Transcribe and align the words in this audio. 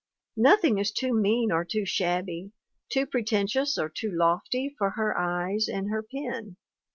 Nothing 0.37 0.79
is 0.79 0.89
too 0.91 1.13
mean 1.13 1.51
or 1.51 1.63
too 1.63 1.85
shabby, 1.85 2.53
too 2.89 3.05
pretentious 3.05 3.77
or 3.77 3.87
too 3.87 4.09
lofty 4.11 4.73
for 4.75 4.89
her 4.97 5.15
eyes 5.15 5.67
and 5.67 5.91
her 5.91 6.01
pen. 6.01 6.57